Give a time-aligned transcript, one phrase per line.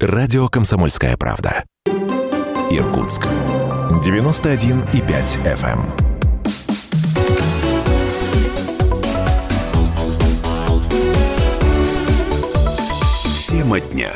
[0.00, 1.64] Радио «Комсомольская правда».
[2.70, 3.26] Иркутск.
[4.04, 5.80] 91,5 FM.
[13.48, 14.12] Тема дня.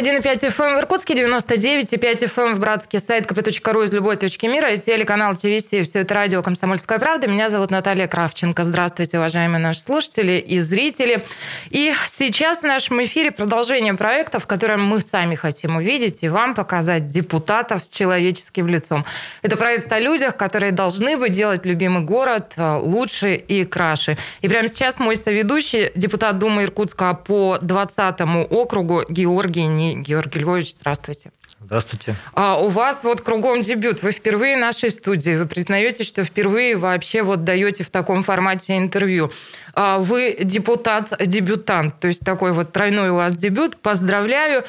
[0.00, 4.78] 91,5 FM в Иркутске, 99,5 FM в Братске, сайт kp.ru из любой точки мира и
[4.78, 7.26] телеканал ТВС, все это радио «Комсомольская правда».
[7.26, 8.64] Меня зовут Наталья Кравченко.
[8.64, 11.22] Здравствуйте, уважаемые наши слушатели и зрители.
[11.68, 16.54] И сейчас в нашем эфире продолжение проекта, в котором мы сами хотим увидеть и вам
[16.54, 19.04] показать депутатов с человеческим лицом.
[19.42, 24.16] Это проект о людях, которые должны бы делать любимый город э, лучше и краше.
[24.40, 28.20] И прямо сейчас мой соведущий, депутат Думы Иркутска по 20
[28.50, 31.32] округу Георгий Георгий Львович, здравствуйте.
[31.60, 32.16] Здравствуйте.
[32.34, 34.02] А у вас вот кругом дебют.
[34.02, 35.36] Вы впервые в нашей студии.
[35.36, 39.30] Вы признаете, что впервые вообще вот даете в таком формате интервью.
[39.74, 43.76] А вы депутат, дебютант, то есть такой вот тройной у вас дебют.
[43.76, 44.64] Поздравляю.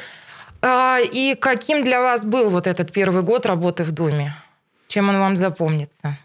[0.62, 4.36] А, и каким для вас был вот этот первый год работы в Думе?
[4.88, 6.20] Чем он вам запомнится?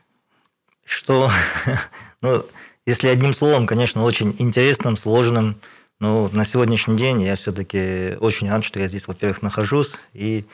[0.84, 1.31] Что,
[2.23, 2.45] ну,
[2.87, 5.56] если одним словом, конечно, очень интересным, сложным,
[5.99, 10.45] но на сегодняшний день я все-таки очень рад, что я здесь, во-первых, нахожусь, и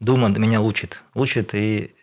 [0.00, 1.04] Дума меня учит.
[1.14, 1.94] Учит, и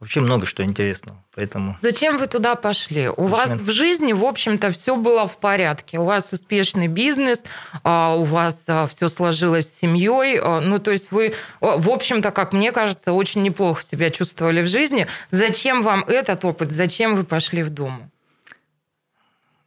[0.00, 1.22] вообще много что интересного.
[1.34, 1.76] Поэтому...
[1.80, 3.08] Зачем вы туда пошли?
[3.08, 3.30] У Зачем?
[3.30, 5.98] вас в жизни, в общем-то, все было в порядке.
[5.98, 7.44] У вас успешный бизнес,
[7.84, 10.40] а, у вас а, все сложилось с семьей.
[10.40, 14.66] А, ну, то есть вы, в общем-то, как мне кажется, очень неплохо себя чувствовали в
[14.66, 15.06] жизни.
[15.30, 16.72] Зачем вам этот опыт?
[16.72, 18.10] Зачем вы пошли в Думу?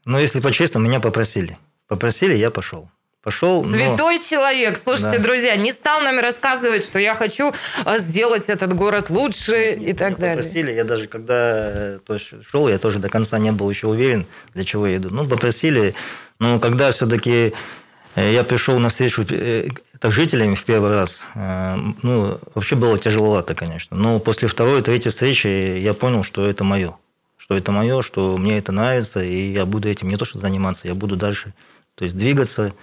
[0.04, 1.58] Ну, если по-честному, меня попросили.
[1.92, 2.90] Попросили, я пошел.
[3.22, 3.66] Пошел.
[3.66, 4.24] Святой но...
[4.24, 4.80] человек.
[4.82, 5.24] Слушайте, да.
[5.24, 7.54] друзья, не стал нам рассказывать, что я хочу
[7.86, 10.38] э, сделать этот город лучше и так далее.
[10.38, 13.88] Попросили, я даже когда э, то есть, шел, я тоже до конца не был еще
[13.88, 15.10] уверен, для чего я иду.
[15.12, 15.94] Ну, попросили,
[16.40, 17.52] но когда все-таки
[18.16, 23.98] э, я пришел на встречу так, жителями в первый раз, ну, вообще было тяжеловато, конечно.
[23.98, 26.96] Но после второй, третьей встречи я понял, что это мое.
[27.38, 30.88] Что это мое, что мне это нравится, и я буду этим не то что заниматься,
[30.88, 31.54] я буду дальше
[32.02, 32.74] то есть двигаться.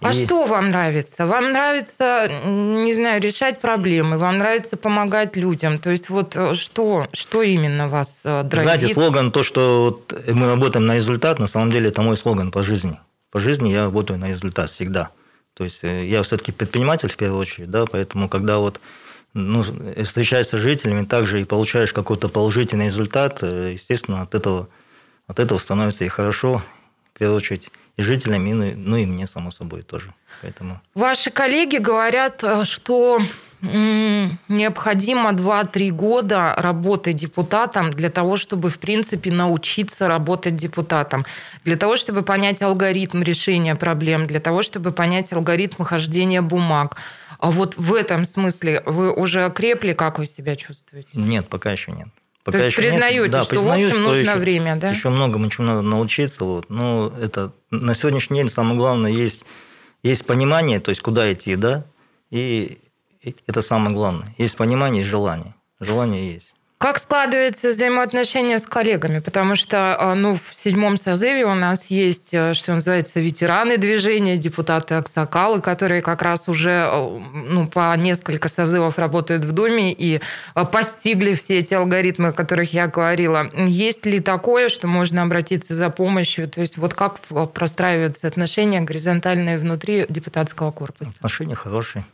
[0.00, 0.24] А и...
[0.24, 1.26] что вам нравится?
[1.26, 5.78] Вам нравится, не знаю, решать проблемы, вам нравится помогать людям.
[5.78, 8.80] То есть вот э, что, что именно вас э, драйвит?
[8.80, 12.50] Знаете, слоган то, что вот мы работаем на результат, на самом деле это мой слоган
[12.50, 12.98] по жизни.
[13.30, 15.10] По жизни я работаю на результат всегда.
[15.52, 18.80] То есть э, я все-таки предприниматель в первую очередь, да, поэтому когда вот
[19.34, 24.70] ну, встречаешься с жителями, также и получаешь какой-то положительный результат, естественно, от этого,
[25.26, 26.62] от этого становится и хорошо,
[27.12, 30.12] в первую очередь и жителям, и, ну, ну и мне, само собой, тоже.
[30.42, 30.80] Поэтому...
[30.94, 33.20] Ваши коллеги говорят, э, что
[34.48, 41.24] необходимо 2-3 года работы депутатом для того, чтобы, в принципе, научиться работать депутатом,
[41.64, 46.96] для того, чтобы понять алгоритм решения проблем, для того, чтобы понять алгоритм хождения бумаг.
[47.38, 51.10] А вот в этом смысле вы уже окрепли, как вы себя чувствуете?
[51.14, 52.08] Нет, пока еще нет.
[52.44, 53.30] Пока То есть признаете, нет.
[53.30, 54.90] да, что признаю, в общем нужно еще, время, да?
[54.90, 56.44] Еще многому чему надо научиться.
[56.44, 56.68] Вот.
[56.68, 59.46] Но это на сегодняшний день самое главное есть,
[60.02, 61.84] есть понимание, то есть куда идти, да,
[62.30, 62.78] и
[63.46, 64.34] это самое главное.
[64.36, 65.54] Есть понимание и желание.
[65.80, 66.54] Желание есть.
[66.84, 69.20] Как складываются взаимоотношения с коллегами?
[69.20, 74.36] Потому что а, ну, в седьмом созыве у нас есть, э, что называется, ветераны движения,
[74.36, 80.20] депутаты Аксакалы, которые как раз уже э, ну, по несколько созывов работают в Думе и
[80.54, 83.50] э, постигли все эти алгоритмы, о которых я говорила.
[83.66, 86.50] Есть ли такое, что можно обратиться за помощью?
[86.50, 87.18] То есть вот как
[87.54, 91.12] простраиваются отношения горизонтальные внутри депутатского корпуса?
[91.12, 92.04] Отношения хорошие.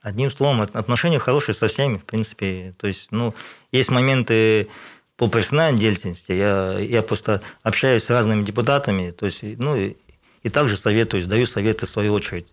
[0.00, 2.74] Одним словом, отношения хорошие со всеми, в принципе.
[2.78, 3.34] То есть, ну,
[3.72, 4.68] есть моменты
[5.16, 6.32] по профессиональной деятельности.
[6.32, 9.96] Я, я просто общаюсь с разными депутатами, то есть, ну, и,
[10.44, 12.46] и также советуюсь, даю советы в свою очередь.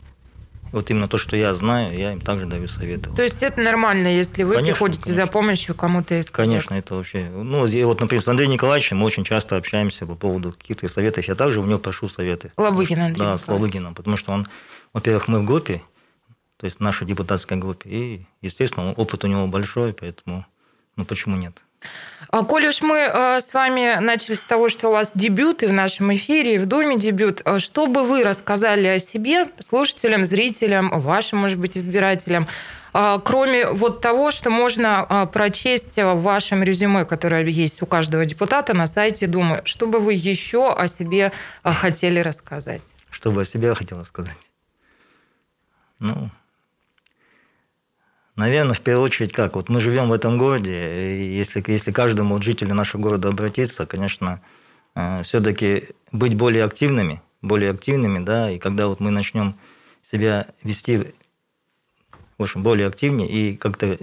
[0.72, 3.10] Вот именно то, что я знаю, я им также даю советы.
[3.16, 5.26] То есть это нормально, если вы конечно, приходите конечно.
[5.26, 6.30] за помощью кому-то из?
[6.30, 7.30] Конечно, это вообще...
[7.30, 11.26] Ну, вот, например, с Андреем Николаевичем мы очень часто общаемся по поводу каких-то советов.
[11.28, 12.52] Я также у него прошу советы.
[12.58, 14.48] Лобыгин Андрей Да, с Лобыгином, потому что он,
[14.92, 15.82] во-первых, мы в группе,
[16.66, 17.88] то есть в нашей депутатской группе.
[17.92, 20.48] И, естественно, опыт у него большой, поэтому
[20.96, 21.54] ну почему нет?
[22.32, 25.68] А, Коль уж мы э, с вами начали с того, что у вас дебют и
[25.68, 30.26] в нашем эфире, и в Доме дебют, э, что бы вы рассказали о себе слушателям,
[30.26, 32.48] зрителям, вашим, может быть, избирателям,
[32.96, 38.74] э, кроме вот того, что можно прочесть в вашем резюме, которое есть у каждого депутата
[38.74, 41.32] на сайте Думы, что бы вы еще о себе
[41.64, 42.82] хотели рассказать?
[43.12, 44.50] Что бы о себе хотел рассказать?
[46.00, 46.32] Ну,
[48.36, 49.56] Наверное, в первую очередь, как?
[49.56, 54.42] Вот мы живем в этом городе, и если, если каждому жителю нашего города обратиться, конечно,
[54.96, 59.56] э, все-таки быть более активными, более активными, да, и когда вот мы начнем
[60.02, 61.14] себя вести
[62.38, 63.98] в общем, более активнее и как-то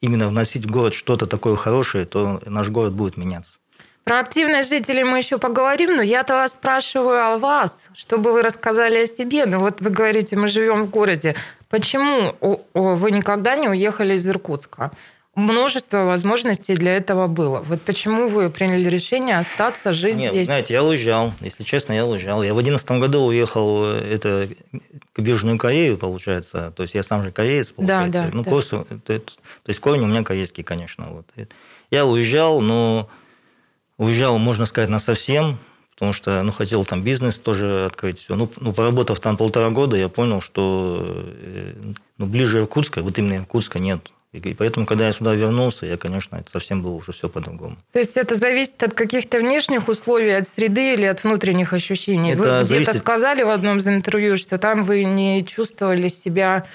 [0.00, 3.58] именно вносить в город что-то такое хорошее, то наш город будет меняться.
[4.04, 9.00] Про активность жителей мы еще поговорим, но я-то вас спрашиваю о вас, чтобы вы рассказали
[9.02, 9.46] о себе.
[9.46, 11.34] Ну вот вы говорите, мы живем в городе.
[11.68, 12.34] Почему
[12.74, 14.92] вы никогда не уехали из Иркутска?
[15.34, 17.60] Множество возможностей для этого было.
[17.60, 20.46] Вот почему вы приняли решение остаться, жить Нет, здесь?
[20.46, 21.34] знаете, я уезжал.
[21.40, 22.42] Если честно, я уезжал.
[22.42, 24.48] Я в 2011 году уехал это,
[25.12, 26.72] к Южную Корею, получается.
[26.74, 28.22] То есть я сам же кореец, получается.
[28.22, 28.50] Да, да, ну, да.
[28.50, 29.32] Косу, то, то
[29.66, 31.08] есть корень у меня корейский, конечно.
[31.10, 31.26] Вот.
[31.90, 33.10] Я уезжал, но
[33.98, 35.58] Уезжал, можно сказать, на совсем,
[35.96, 38.18] потому что ну, хотел там бизнес тоже открыть.
[38.18, 38.34] Все.
[38.34, 41.72] Ну, ну, поработав там полтора года, я понял, что э,
[42.18, 44.12] ну, ближе Иркутска, вот именно Иркутска нет.
[44.32, 47.78] И поэтому, когда я сюда вернулся, я, конечно, это совсем было уже все по-другому.
[47.92, 52.32] То есть это зависит от каких-то внешних условий, от среды или от внутренних ощущений?
[52.32, 52.98] Это вы где-то зависит...
[52.98, 56.66] сказали в одном из интервью, что там вы не чувствовали себя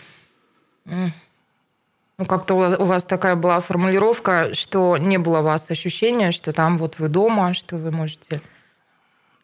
[0.85, 6.79] ну, как-то у вас такая была формулировка, что не было у вас ощущения, что там
[6.79, 8.41] вот вы дома, что вы можете...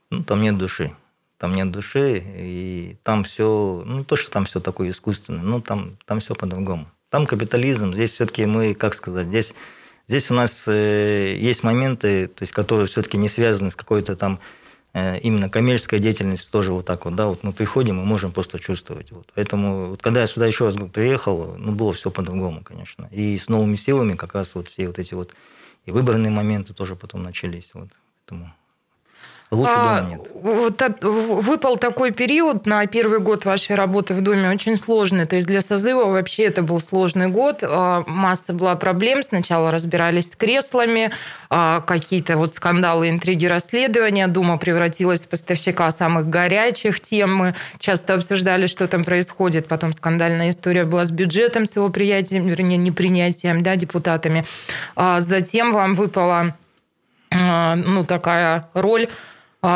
[0.09, 0.91] Ну, там нет души.
[1.37, 5.97] Там нет души, и там все, ну, то, что там все такое искусственное, ну, там,
[6.05, 6.87] там все по-другому.
[7.09, 9.53] Там капитализм, здесь все-таки мы, как сказать, здесь,
[10.07, 14.39] здесь у нас э, есть моменты, то есть, которые все-таки не связаны с какой-то там
[14.97, 18.57] Э, именно коммерческая деятельность тоже вот так вот, да, вот мы приходим и можем просто
[18.57, 19.11] чувствовать.
[19.11, 19.31] Вот.
[19.35, 23.07] Поэтому, вот, когда я сюда еще раз приехал, ну, было все по-другому, конечно.
[23.11, 25.35] И с новыми силами как раз вот все вот эти вот
[25.85, 27.71] и выборные моменты тоже потом начались.
[27.75, 27.89] Вот.
[28.25, 28.51] Поэтому
[29.49, 30.27] Лучше а, дома нет.
[30.33, 35.25] Вот, выпал такой период на первый год вашей работы в доме очень сложный.
[35.25, 37.59] То есть для созыва вообще это был сложный год.
[37.63, 39.23] А, масса была проблем.
[39.23, 41.11] Сначала разбирались с креслами,
[41.49, 44.27] а, какие-то вот скандалы, интриги, расследования.
[44.27, 47.33] Дума превратилась в поставщика самых горячих тем.
[47.33, 49.69] Мы часто обсуждали, что там происходит.
[49.69, 54.45] Потом скандальная история была с бюджетом, с его приятием, вернее, непринятием да, депутатами.
[54.97, 56.53] Затем вам выпала
[57.31, 59.11] ну, такая роль а,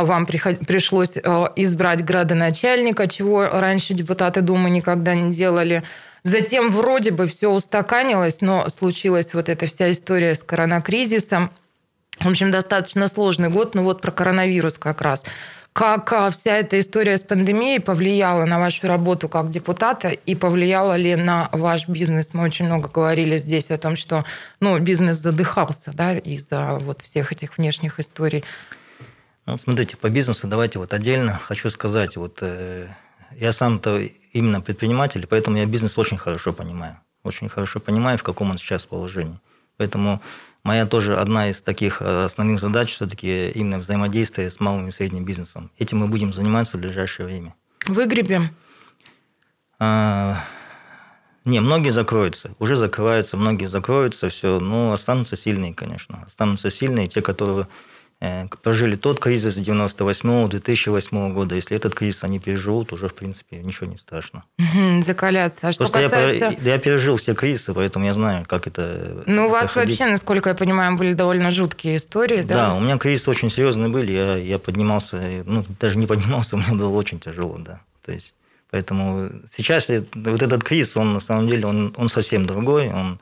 [0.03, 5.83] вам пришлось а, избрать градоначальника, чего раньше депутаты Думы никогда не делали.
[6.23, 11.51] Затем вроде бы все устаканилось, но случилась вот эта вся история с коронакризисом.
[12.19, 15.23] В общем, достаточно сложный год, ну вот про коронавирус как раз.
[15.73, 20.97] Как а, вся эта история с пандемией повлияла на вашу работу как депутата и повлияла
[20.97, 22.33] ли на ваш бизнес?
[22.33, 24.25] Мы очень много говорили здесь о том, что
[24.59, 28.43] ну, бизнес задыхался да, из-за вот всех этих внешних историй.
[29.45, 32.88] Ну, смотрите, по бизнесу давайте вот отдельно хочу сказать, вот э,
[33.38, 33.99] я сам-то
[34.33, 36.97] именно предприниматель, поэтому я бизнес очень хорошо понимаю.
[37.23, 39.39] Очень хорошо понимаю, в каком он сейчас положении.
[39.77, 40.21] Поэтому
[40.63, 45.25] моя тоже одна из таких э, основных задач все-таки именно взаимодействие с малым и средним
[45.25, 45.71] бизнесом.
[45.77, 47.55] Этим мы будем заниматься в ближайшее время.
[47.88, 48.55] Выгребем?
[49.79, 50.43] А,
[51.45, 52.51] не, многие закроются.
[52.59, 54.59] Уже закрываются, многие закроются, все.
[54.59, 56.23] Но останутся сильные, конечно.
[56.27, 57.67] Останутся сильные, те, которые
[58.62, 61.56] прожили тот кризис 98-2008 года.
[61.56, 64.44] Если этот кризис они переживут, уже, в принципе, ничего не страшно.
[65.01, 65.68] закаляться.
[65.68, 66.56] А что Просто касается...
[66.62, 70.00] я, я пережил все кризисы, поэтому я знаю, как это Ну, у вас проходить.
[70.00, 72.53] вообще, насколько я понимаю, были довольно жуткие истории, да?
[72.53, 74.12] Да, у меня кризисы очень серьезные были.
[74.12, 77.81] Я, я поднимался, ну, даже не поднимался, меня было очень тяжело, да.
[78.06, 78.35] То есть,
[78.69, 83.19] поэтому сейчас вот этот кризис, он, на самом деле, он, он совсем другой, он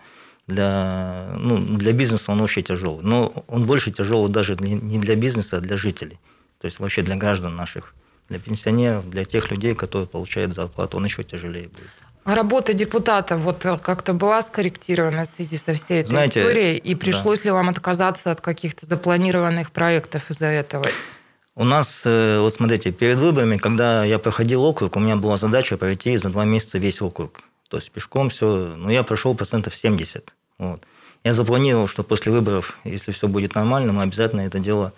[0.49, 3.03] для, ну, для бизнеса он очень тяжелый.
[3.03, 6.19] Но он больше тяжелый даже не для бизнеса, а для жителей.
[6.59, 7.93] То есть вообще для граждан наших,
[8.27, 11.89] для пенсионеров, для тех людей, которые получают зарплату, он еще тяжелее будет.
[12.25, 16.77] А работа депутата вот как-то была скорректирована в связи со всей этой Знаете, историей?
[16.77, 17.45] И пришлось да.
[17.45, 20.85] ли вам отказаться от каких-то запланированных проектов из-за этого?
[21.55, 25.77] У нас, э, вот смотрите, перед выборами, когда я проходил округ, у меня была задача
[25.77, 27.41] пройти за два месяца весь округ.
[27.69, 30.35] То есть пешком все, но я прошел процентов 70.
[30.59, 30.83] Вот.
[31.23, 34.93] Я запланировал, что после выборов, если все будет нормально, мы обязательно это дело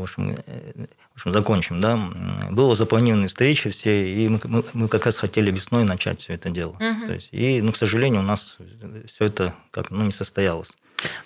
[0.00, 1.80] в общем, э, в общем закончим.
[1.80, 1.98] Да?
[2.50, 6.50] Было запланированы встречи все, и мы, мы, мы как раз хотели весной начать все это
[6.50, 6.70] дело.
[6.72, 7.06] Угу.
[7.06, 8.58] То есть, и, ну, к сожалению, у нас
[9.12, 10.72] все это как, ну, не состоялось.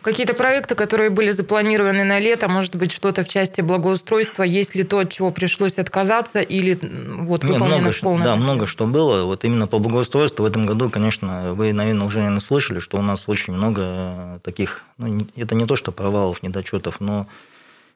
[0.03, 4.85] Какие-то проекты, которые были запланированы на лето, может быть, что-то в части благоустройства, есть ли
[4.85, 8.25] то, от чего пришлось отказаться, или вот Не, выполнено много, полностью?
[8.25, 9.25] Да, много что было.
[9.25, 13.29] Вот именно по благоустройству в этом году, конечно, вы, наверное, уже слышали, что у нас
[13.29, 17.27] очень много таких, ну, это не то, что провалов, недочетов, но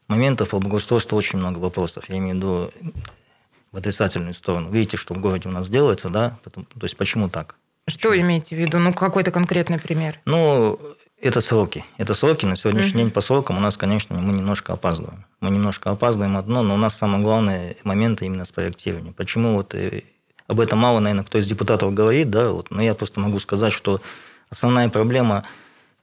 [0.09, 2.05] моментов по благоустройству очень много вопросов.
[2.09, 2.71] Я имею в виду
[3.73, 4.71] в отрицательную сторону.
[4.71, 6.39] Видите, что в городе у нас делается, да?
[6.45, 7.57] то есть почему так?
[7.87, 8.27] Что почему?
[8.27, 8.79] имеете в виду?
[8.79, 10.21] Ну, какой-то конкретный пример.
[10.25, 10.79] Ну,
[11.21, 11.85] это сроки.
[11.97, 12.47] Это сроки.
[12.47, 15.25] На сегодняшний день по срокам у нас, конечно, мы немножко опаздываем.
[15.41, 19.15] Мы немножко опаздываем одно, но у нас самое главное момент именно с проектированием.
[19.15, 20.03] Почему вот э,
[20.47, 23.73] об этом мало, наверное, кто из депутатов говорит, да, вот, но я просто могу сказать,
[23.73, 24.01] что
[24.51, 25.45] основная проблема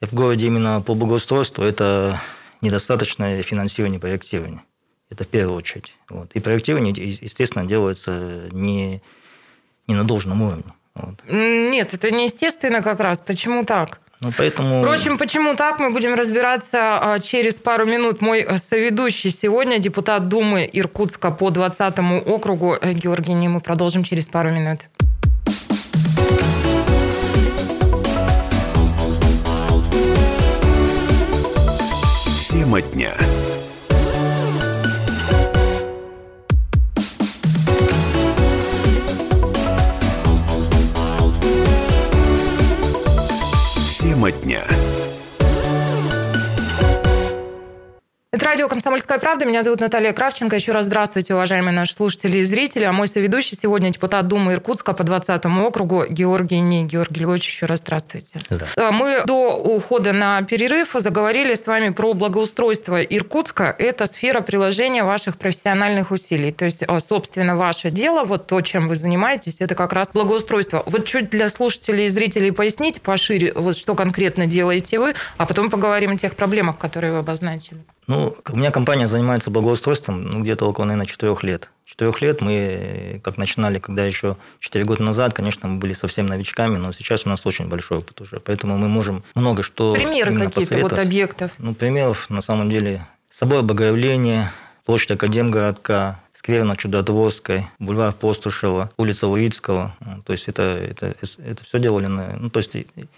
[0.01, 2.19] в городе именно по благоустройству– это
[2.61, 4.63] недостаточное финансирование проектирования.
[5.09, 5.95] Это в первую очередь.
[6.09, 6.31] Вот.
[6.33, 9.01] И проектирование, естественно, делается не,
[9.87, 10.73] не на должном уровне.
[10.95, 11.15] Вот.
[11.29, 13.19] Нет, это неестественно как раз.
[13.19, 13.99] Почему так?
[14.21, 14.81] Ну, поэтому...
[14.81, 18.21] Впрочем, почему так, мы будем разбираться а, через пару минут.
[18.21, 23.49] Мой э, соведущий сегодня, депутат Думы Иркутска по 20 округу э, Георгий Не.
[23.49, 24.79] Мы продолжим через пару минут.
[32.49, 33.13] Тема дня.
[44.25, 44.74] Тема дня.
[48.55, 49.43] Радио «Комсомольская правда».
[49.43, 50.55] Меня зовут Наталья Кравченко.
[50.55, 52.85] Еще раз здравствуйте, уважаемые наши слушатели и зрители.
[52.85, 56.83] А мой соведущий сегодня депутат Думы Иркутска по 20 округу Георгий Ни.
[56.83, 58.39] Георгий Львович, еще раз здравствуйте.
[58.49, 58.87] Здравствуйте.
[58.87, 63.75] А, мы до ухода на перерыв заговорили с вами про благоустройство Иркутска.
[63.77, 66.53] Это сфера приложения ваших профессиональных усилий.
[66.53, 70.81] То есть, а, собственно, ваше дело, вот то, чем вы занимаетесь, это как раз благоустройство.
[70.85, 75.69] Вот чуть для слушателей и зрителей поясните пошире, вот что конкретно делаете вы, а потом
[75.69, 77.81] поговорим о тех проблемах, которые вы обозначили.
[78.07, 81.69] Ну, у меня компания занимается благоустройством ну, где-то около, наверное, четырех лет.
[81.85, 86.77] Четырех лет мы, как начинали, когда еще четыре года назад, конечно, мы были совсем новичками,
[86.77, 88.39] но сейчас у нас очень большой опыт уже.
[88.39, 91.51] Поэтому мы можем много что Примеры какие-то вот объектов?
[91.57, 94.51] Ну, примеров, на самом деле, собой Богоявления,
[94.85, 99.95] площадь Академгородка, сквер на Чудотворской, бульвар Постушева, улица Луицкого.
[100.27, 102.35] То есть это, это, это все делали на...
[102.39, 102.77] Ну, то есть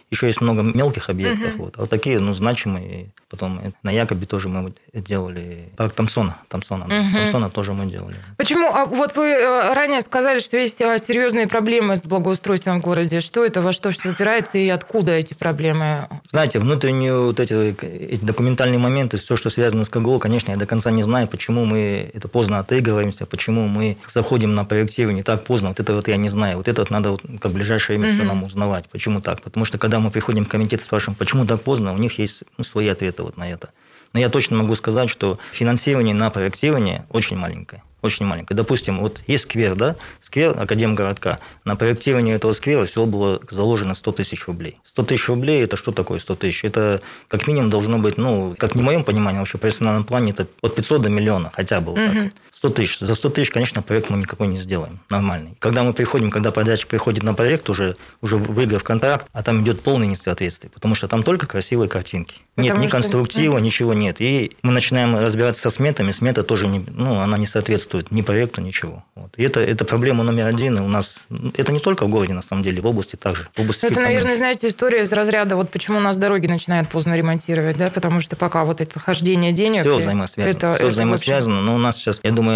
[0.10, 1.55] еще есть много мелких объектов.
[1.55, 1.63] Угу.
[1.65, 1.74] Вот.
[1.77, 3.07] А вот такие, ну, значимые.
[3.29, 5.67] Потом на Якобе тоже мы делали.
[5.75, 6.38] Парк Тамсона.
[6.48, 7.17] Тамсона, угу.
[7.17, 8.15] Тамсона тоже мы делали.
[8.38, 8.69] Почему?
[8.74, 13.19] А вот вы э, ранее сказали, что есть э, серьезные проблемы с благоустройством в городе.
[13.19, 16.07] Что это, во что все упирается и откуда эти проблемы?
[16.27, 17.53] Знаете, внутренние вот эти,
[17.84, 21.65] эти документальные моменты, все, что связано с КГО, конечно, я до конца не знаю, почему
[21.65, 26.07] мы это поздно отыгрываемся, а почему мы заходим на проектирование так поздно, вот это вот
[26.07, 28.19] я не знаю, вот это вот надо вот, как в ближайшее время угу.
[28.19, 29.41] все нам узнавать, почему так.
[29.41, 32.43] Потому что когда мы приходим в комитет и спрашиваем, почему так поздно, у них есть
[32.57, 33.69] ну, свои ответы вот на это.
[34.13, 38.55] Но я точно могу сказать, что финансирование на проектирование очень маленькое очень маленькая.
[38.55, 41.39] Допустим, вот есть сквер, да, сквер Академгородка.
[41.65, 44.77] На проектирование этого сквера всего было заложено 100 тысяч рублей.
[44.86, 46.63] 100 тысяч рублей– это что такое 100 тысяч?
[46.63, 50.47] Это как минимум должно быть, ну, как в моем понимании, вообще в профессиональном плане, это
[50.62, 51.91] от 500 до миллиона хотя бы.
[51.91, 52.13] Вот угу.
[52.13, 52.33] так.
[52.57, 52.97] 100 тысяч.
[52.99, 55.55] За 100 тысяч, конечно, проект мы никакой не сделаем, нормальный.
[55.59, 59.81] Когда мы приходим, когда подрядчик приходит на проект, уже, уже выиграв контракт, а там идет
[59.81, 62.33] полное несоответствие, потому что там только красивые картинки.
[62.55, 62.97] Потому нет ни что...
[62.97, 64.15] конструктива, ничего нет.
[64.19, 68.61] И мы начинаем разбираться со сметами, смета тоже не, ну, она не соответствует ни проекту,
[68.61, 69.03] ничего.
[69.13, 69.31] Вот.
[69.37, 70.79] И это, это проблема номер один.
[70.79, 71.19] И у нас
[71.55, 73.47] это не только в городе, на самом деле, в области также.
[73.55, 77.15] В области это, наверное, знаете, история из разряда, вот почему у нас дороги начинают поздно
[77.15, 79.81] ремонтировать, да, потому что пока вот это хождение денег...
[79.81, 80.51] Все взаимосвязано.
[80.51, 81.57] Это, все это взаимосвязано.
[81.57, 81.65] Очень...
[81.67, 82.47] Но у нас сейчас, я думаю,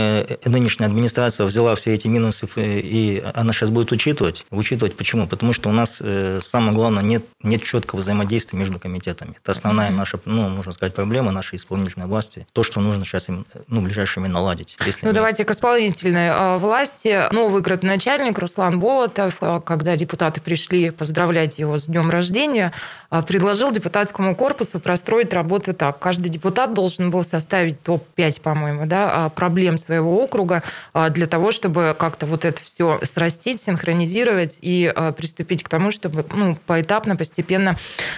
[0.46, 4.46] нынешняя администрация взяла все эти минусы, и она сейчас будет учитывать.
[4.50, 5.28] Учитывать почему?
[5.28, 9.36] Потому что у нас, э, самое главное, нет, нет четкого взаимодействия между комитетами.
[9.42, 9.96] Это основная mm-hmm.
[9.96, 12.48] наша, ну, можно сказать, проблема нашей исполнительной власти.
[12.54, 14.78] То, что нужно сейчас им, ну, время наладить.
[14.86, 15.16] Если ну, нет.
[15.16, 17.32] давайте к исполнительной а, власти.
[17.32, 22.74] Новый градоначальник Руслан Болотов, а, когда депутаты пришли поздравлять его с днем рождения,
[23.10, 26.00] а, предложил депутатскому корпусу простроить работу так.
[26.00, 30.64] Каждый депутат должен был составить топ-5, по-моему, да, проблем своего округа
[31.10, 36.58] для того, чтобы как-то вот это все срастить, синхронизировать и приступить к тому, чтобы ну,
[36.68, 37.78] поэтапно, постепенно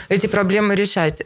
[0.10, 1.24] эти проблемы решать.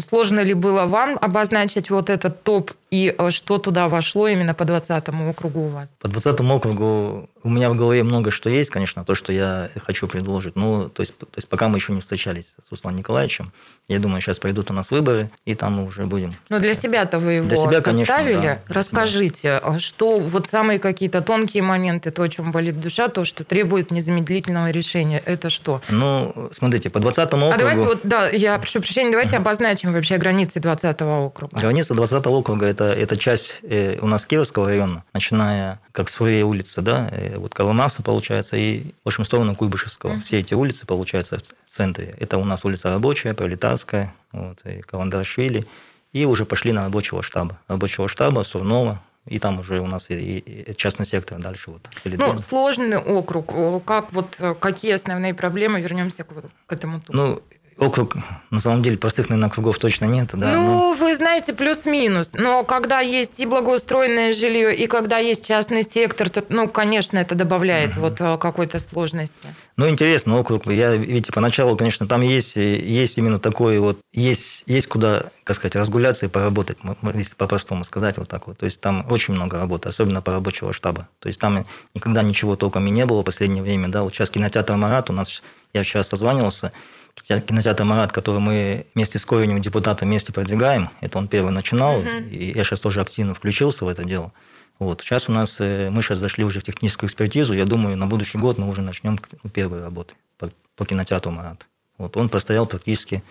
[0.00, 5.08] Сложно ли было вам обозначить вот этот топ и что туда вошло именно по 20
[5.08, 5.90] округу у вас?
[6.00, 10.06] По 20 округу у меня в голове много что есть, конечно, то, что я хочу
[10.06, 10.56] предложить.
[10.56, 13.52] Ну, то есть, то есть пока мы еще не встречались с Русланом Николаевичем,
[13.88, 16.34] я думаю, сейчас пройдут у нас выборы, и там мы уже будем...
[16.48, 18.34] Но для себя-то вы его для себя, составили.
[18.34, 19.78] Конечно, да, Расскажите, себя.
[19.78, 24.70] что вот самые какие-то тонкие моменты, то, о чем болит душа, то, что требует незамедлительного
[24.70, 25.80] решения, это что?
[25.88, 27.52] Ну, смотрите, по 20 округу...
[27.52, 31.58] А давайте вот, да, я прошу прощения, давайте обозначим вообще границы 20 округа.
[31.58, 36.80] Граница 20 округа– это, это часть э, у нас Кировского района, начиная как своей улицы,
[36.82, 40.12] да, э, вот Коломаса, получается, и, в общем, сторону Куйбышевского.
[40.12, 40.20] Mm-hmm.
[40.20, 42.14] Все эти улицы, получается, в центре.
[42.18, 45.66] Это у нас улица Рабочая, Пролетарская, вот, и Каландарашвили.
[46.12, 47.58] И уже пошли на рабочего штаба.
[47.68, 51.88] Рабочего штаба, Сурнова, и там уже у нас и, и частный сектор дальше вот.
[52.04, 53.54] Ну, сложный округ.
[53.84, 55.80] Как вот, какие основные проблемы?
[55.80, 56.28] Вернемся к,
[56.66, 57.00] к этому.
[57.08, 57.40] Ну,
[57.80, 58.16] округ,
[58.50, 60.28] на самом деле, простых, наверное, округов точно нет.
[60.34, 60.92] Да, ну, но...
[60.92, 62.30] вы знаете, плюс-минус.
[62.34, 67.34] Но когда есть и благоустроенное жилье, и когда есть частный сектор, то, ну, конечно, это
[67.34, 68.00] добавляет угу.
[68.00, 69.54] вот э, какой-то сложности.
[69.76, 70.66] Ну, интересно, округ.
[70.66, 75.74] Я, видите, поначалу, конечно, там есть, есть именно такой вот, есть, есть куда, как сказать,
[75.74, 76.76] разгуляться и поработать,
[77.14, 78.58] если по-простому сказать вот так вот.
[78.58, 81.08] То есть там очень много работы, особенно по рабочего штаба.
[81.18, 83.88] То есть там никогда ничего толком и не было в последнее время.
[83.88, 86.72] Да, вот сейчас кинотеатр «Марат» у нас, я вчера созванивался,
[87.14, 90.90] кинотеатр «Марат», который мы вместе с Коренем, депутатом, вместе продвигаем.
[91.00, 92.28] Это он первый начинал, uh-huh.
[92.28, 94.32] и я сейчас тоже активно включился в это дело.
[94.78, 95.02] Вот.
[95.02, 98.38] Сейчас у нас, э, мы сейчас зашли уже в техническую экспертизу, я думаю, на будущий
[98.38, 99.18] год мы уже начнем
[99.52, 101.66] первые работы по, по кинотеатру «Марат».
[101.98, 102.16] Вот.
[102.16, 103.22] Он простоял практически,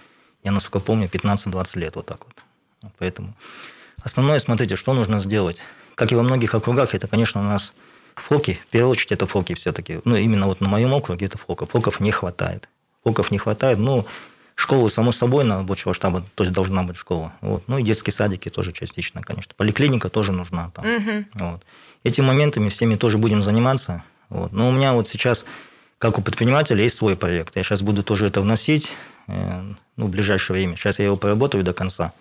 [0.43, 2.36] я насколько помню, 15-20 лет вот так вот.
[2.83, 2.91] вот.
[3.00, 3.33] Поэтому
[4.03, 5.62] основное, смотрите, что нужно сделать.
[5.95, 7.74] Как и во многих округах, это, конечно, у нас
[8.15, 10.01] фоки, в первую очередь это фоки все-таки.
[10.05, 11.71] Ну, именно вот на моем округе это фоков.
[11.71, 12.69] Фоков не хватает.
[13.03, 13.79] Фоков не хватает.
[13.79, 14.06] Ну,
[14.56, 17.32] школы, само собой, на рабочего штаба, то есть должна быть школа.
[17.41, 17.63] Вот.
[17.68, 19.53] Ну и детские садики тоже частично, конечно.
[19.56, 20.86] Поликлиника тоже нужна там.
[20.86, 21.25] Угу.
[21.36, 21.62] Вот.
[22.03, 24.03] Этими моментами всеми тоже будем заниматься.
[24.29, 24.51] Вот.
[24.51, 25.46] Но у меня вот сейчас,
[25.98, 27.56] как у предпринимателя, есть свой проект.
[27.56, 28.94] Я сейчас буду тоже это вносить
[29.27, 29.63] э,
[29.96, 30.75] ну, в ближайшее время.
[30.75, 32.12] Сейчас я его проработаю до конца.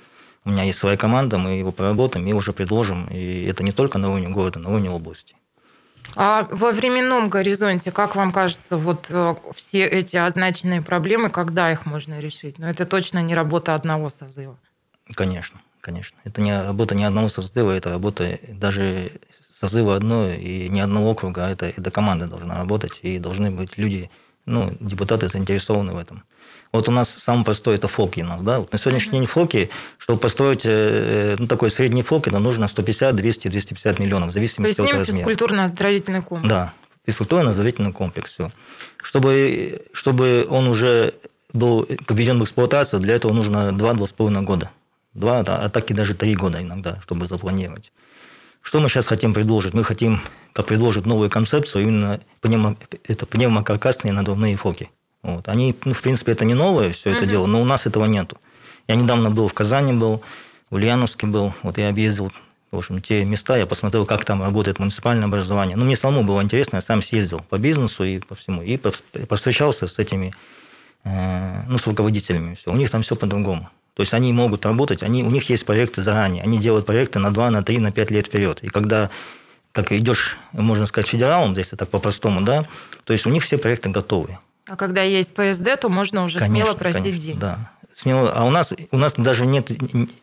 [0.45, 3.07] У меня есть своя команда, мы его проработаем и уже предложим.
[3.09, 5.35] И это не только на уровне города, на уровне области.
[6.15, 11.87] А во временном горизонте, как вам кажется, вот э, все эти означенные проблемы, когда их
[11.87, 12.59] можно решить?
[12.59, 14.59] Но это точно не работа одного созыва.
[15.15, 16.19] Конечно, конечно.
[16.25, 19.12] Это не работа ни одного созыва, это работа даже
[19.53, 23.77] созыва одной и ни одного округа, а это, это команда должна работать, и должны быть
[23.77, 24.11] люди,
[24.47, 26.25] ну, депутаты заинтересованы в этом.
[26.73, 28.59] Вот у нас самый простой это фоки у нас, да.
[28.59, 33.17] Вот на сегодняшний день фоки, чтобы построить э, ну, такой средний фоки, нам нужно 150,
[33.17, 35.27] 200, 250 миллионов, в зависимости Поясним, от размера.
[35.27, 36.49] физкультурно-оздоровительный комплекс.
[36.49, 36.73] Да,
[37.07, 38.51] физкультурно-оздоровительный комплекс, все.
[39.03, 41.15] Чтобы, чтобы он уже
[41.53, 44.71] был введен в эксплуатацию, для этого нужно 2-2,5 года.
[45.15, 47.93] Два, а так и даже три года иногда, чтобы запланировать.
[48.61, 49.73] Что мы сейчас хотим предложить?
[49.73, 50.21] Мы хотим,
[50.53, 54.91] как предложить новую концепцию, именно пневмо, это пневмокаркасные надувные фоки.
[55.23, 55.49] Вот.
[55.49, 58.38] Они, ну, в принципе, это не новое все это дело, но у нас этого нету.
[58.87, 60.23] Я недавно был в Казани, был,
[60.71, 62.33] в Ульяновске был, вот я объездил
[62.71, 65.77] в общем, те места, я посмотрел, как там работает муниципальное образование.
[65.77, 69.87] Ну, мне самому было интересно, я сам съездил по бизнесу и по всему, и повстречался
[69.87, 70.35] с этими,
[71.05, 72.55] э, ну, с руководителями.
[72.57, 72.71] Все.
[72.71, 73.71] У них там все по-другому.
[73.95, 77.33] То есть они могут работать, они, у них есть проекты заранее, они делают проекты на
[77.33, 78.62] 2, на 3, на 5 лет вперед.
[78.62, 79.11] И когда
[79.73, 82.66] как идешь, можно сказать, федералом, если так по-простому, да,
[83.05, 84.38] то есть у них все проекты готовы.
[84.68, 87.38] А когда есть ПСД, то можно уже конечно, смело просить конечно, деньги.
[87.40, 87.70] Да.
[87.92, 88.31] Смело.
[88.31, 89.72] А у нас, у нас даже нет,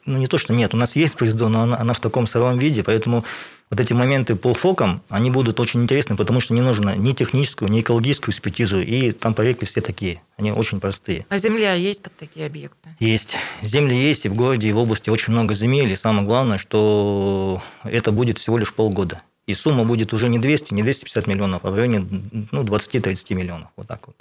[0.06, 2.58] ну не то, что нет, у нас есть ПСД, но она, она в таком сыром
[2.58, 3.26] виде, поэтому
[3.70, 7.70] вот эти моменты по фокам, они будут очень интересны, потому что не нужно ни техническую,
[7.70, 11.26] ни экологическую экспертизу, и там проекты все такие, они очень простые.
[11.28, 12.96] А земля есть под такие объекты?
[13.00, 13.36] Есть.
[13.62, 17.62] Земли есть, и в городе, и в области очень много земель, и самое главное, что
[17.84, 19.22] это будет всего лишь полгода.
[19.48, 22.06] И сумма будет уже не 200, не 250 миллионов, а в районе
[22.52, 23.70] ну, 20-30 миллионов.
[23.76, 24.16] Вот так вот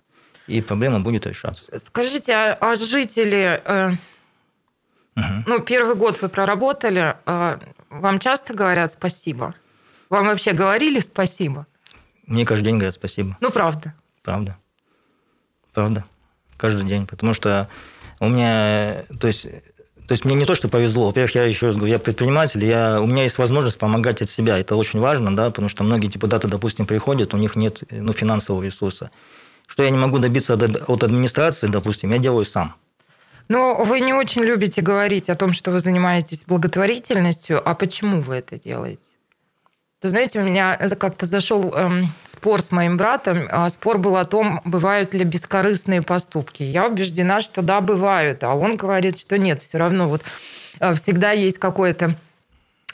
[0.46, 1.66] и проблема будет решаться.
[1.78, 3.90] Скажите, а, а жители, э,
[5.16, 5.24] угу.
[5.46, 7.58] ну, первый год вы проработали, э,
[7.90, 9.54] вам часто говорят спасибо?
[10.10, 11.66] Вам вообще говорили спасибо?
[12.26, 13.36] Мне каждый день говорят спасибо.
[13.40, 13.94] Ну, правда.
[14.22, 14.56] Правда.
[15.72, 16.04] Правда.
[16.56, 17.06] Каждый день.
[17.06, 17.68] Потому что
[18.20, 19.42] у меня, то есть,
[20.06, 21.06] то есть мне не то, что повезло.
[21.06, 24.58] Во-первых, я еще раз говорю, я предприниматель, я, у меня есть возможность помогать от себя.
[24.58, 28.62] Это очень важно, да, потому что многие депутаты, допустим, приходят, у них нет ну, финансового
[28.62, 29.10] ресурса.
[29.66, 32.74] Что я не могу добиться от администрации, допустим, я делаю сам.
[33.48, 37.60] Но вы не очень любите говорить о том, что вы занимаетесь благотворительностью.
[37.66, 39.02] А почему вы это делаете?
[40.02, 43.48] Знаете, у меня как-то зашел эм, спор с моим братом.
[43.50, 46.62] А спор был о том, бывают ли бескорыстные поступки.
[46.62, 48.44] Я убеждена, что да, бывают.
[48.44, 50.22] А он говорит, что нет, все равно вот
[50.80, 52.16] э, всегда есть какое-то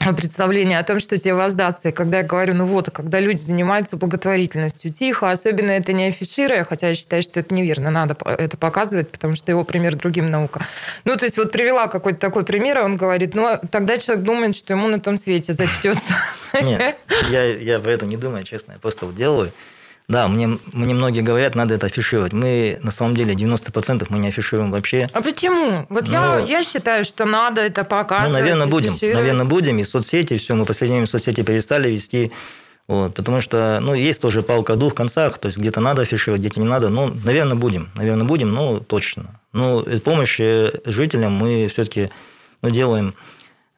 [0.15, 1.89] представление о том, что тебе воздастся.
[1.89, 6.63] И когда я говорю, ну вот, когда люди занимаются благотворительностью тихо, особенно это не афишируя,
[6.63, 10.65] хотя я считаю, что это неверно, надо это показывать, потому что его пример другим наука.
[11.05, 14.55] Ну, то есть вот привела какой-то такой пример, и он говорит, ну, тогда человек думает,
[14.55, 16.13] что ему на том свете зачтется.
[16.61, 16.97] Нет,
[17.29, 19.51] я, я про это не думаю, честно, я просто делаю.
[20.11, 22.33] Да, мне, мне многие говорят, надо это афишировать.
[22.33, 25.09] Мы, на самом деле, 90% мы не афишируем вообще.
[25.13, 25.85] А почему?
[25.87, 26.39] Вот Но...
[26.39, 28.33] я, я считаю, что надо это показывать.
[28.33, 28.93] Ну, наверное, будем.
[29.01, 29.79] Наверное, будем.
[29.79, 32.33] И соцсети, все, мы последнее время соцсети перестали вести.
[32.89, 36.59] Вот, потому что, ну, есть тоже палка двух концах, то есть где-то надо афишировать, где-то
[36.59, 36.89] не надо.
[36.89, 37.89] Ну, наверное, будем.
[37.95, 39.39] Наверное, будем, но точно.
[39.53, 40.41] Ну, помощь
[40.83, 42.09] жителям мы все-таки
[42.61, 43.13] ну, делаем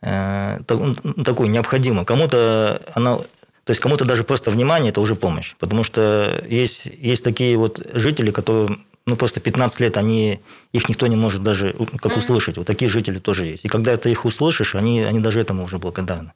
[0.01, 2.07] э, такую необходимую.
[2.07, 3.19] Кому-то она
[3.63, 5.55] то есть кому-то даже просто внимание– это уже помощь.
[5.59, 10.39] Потому что есть, есть такие вот жители, которые ну, просто 15 лет они,
[10.71, 12.57] их никто не может даже как услышать.
[12.57, 13.65] Вот такие жители тоже есть.
[13.65, 16.31] И когда ты их услышишь, они, они даже этому уже благодарны.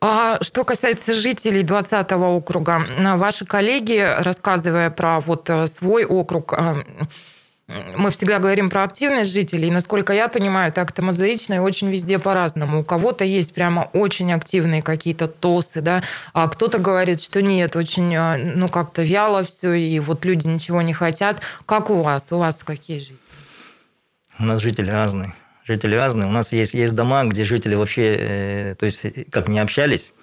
[0.00, 6.84] А что касается жителей 20 округа, ваши коллеги, рассказывая про вот э, свой округ, э,
[7.68, 9.70] мы всегда говорим про активность жителей.
[9.70, 12.80] Насколько я понимаю, так-то мозаично и очень везде по-разному.
[12.80, 16.02] У кого-то есть прямо очень активные какие-то тосы, да,
[16.32, 20.80] а кто-то говорит, что нет, очень, э, ну, как-то вяло все, и вот люди ничего
[20.82, 21.40] не хотят.
[21.66, 22.28] Как у вас?
[22.30, 23.18] У вас какие жители?
[24.38, 25.34] У нас жители разные.
[25.64, 26.28] Жители разные.
[26.28, 30.14] У нас есть, есть дома, где жители вообще, э, то есть, как не общались,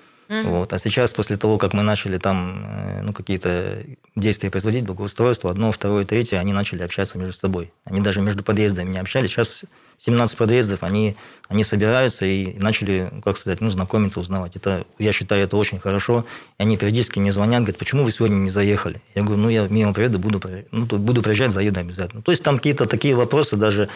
[0.41, 0.73] Вот.
[0.73, 3.83] А сейчас, после того, как мы начали там э, ну, какие-то
[4.15, 7.71] действия производить, благоустройство, одно, второе, третье, они начали общаться между собой.
[7.85, 9.29] Они даже между подъездами не общались.
[9.31, 9.65] Сейчас
[9.97, 11.15] 17 подъездов, они,
[11.47, 14.55] они собираются и начали, как сказать, ну, знакомиться, узнавать.
[14.55, 16.25] Это, я считаю, это очень хорошо.
[16.57, 19.01] И они периодически мне звонят, говорят, почему вы сегодня не заехали?
[19.15, 20.41] Я говорю, ну, я мимо приеду, буду,
[20.71, 22.21] ну, буду приезжать, заеду обязательно.
[22.21, 23.89] То есть там какие-то такие вопросы даже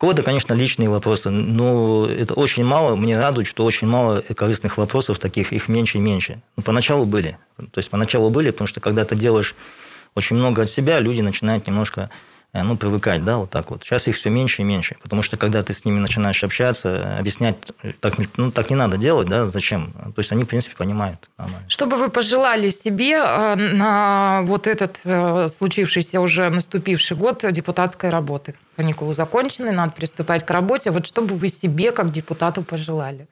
[0.00, 2.96] у конечно, личные вопросы, но это очень мало.
[2.96, 6.40] Мне радует, что очень мало корыстных вопросов таких, их меньше и меньше.
[6.56, 7.38] Ну, поначалу были.
[7.56, 9.54] То есть поначалу были, потому что когда ты делаешь
[10.14, 12.10] очень много от себя, люди начинают немножко
[12.62, 13.82] ну, привыкать, да, вот так вот.
[13.82, 17.56] Сейчас их все меньше и меньше, потому что когда ты с ними начинаешь общаться, объяснять,
[18.00, 19.92] так, ну, так не надо делать, да, зачем?
[19.92, 21.68] То есть они, в принципе, понимают нормально.
[21.68, 28.10] Что бы вы пожелали себе э, на вот этот э, случившийся уже наступивший год депутатской
[28.10, 28.54] работы?
[28.76, 30.90] Каникулы закончены, надо приступать к работе.
[30.90, 33.26] Вот что бы вы себе как депутату пожелали?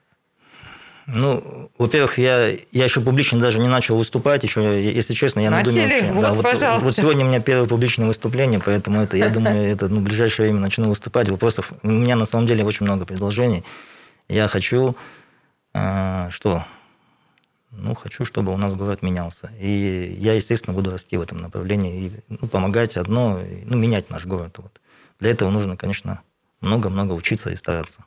[1.05, 5.71] Ну, во-первых, я, я еще публично даже не начал выступать, еще, если честно, я Начали?
[5.71, 5.89] думаю...
[5.89, 6.21] Вообще, вот,
[6.59, 9.99] да, вот, вот сегодня у меня первое публичное выступление, поэтому это, я думаю, это ну,
[9.99, 11.29] в ближайшее время начну выступать.
[11.29, 13.65] Вопросов у меня на самом деле очень много предложений.
[14.29, 14.95] Я хочу,
[15.73, 16.65] э, что?
[17.71, 19.51] Ну, хочу, чтобы у нас город менялся.
[19.59, 24.25] И я, естественно, буду расти в этом направлении и ну, помогать одно, ну, менять наш
[24.25, 24.55] город.
[24.57, 24.79] Вот.
[25.19, 26.21] Для этого нужно, конечно,
[26.61, 28.05] много-много учиться и стараться.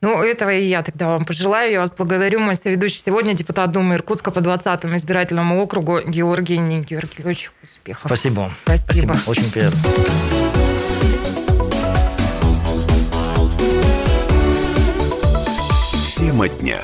[0.00, 1.70] Ну, этого и я тогда вам пожелаю.
[1.70, 2.40] Я вас благодарю.
[2.40, 7.52] Мой соведущий сегодня депутат Думы Иркутска по 20-му избирательному округу Георгий Георгиевич.
[7.62, 8.02] Успехов.
[8.06, 8.50] Спасибо.
[8.64, 9.14] Спасибо.
[9.14, 9.30] Спасибо.
[9.30, 9.78] Очень приятно.
[16.16, 16.80] Тема дня.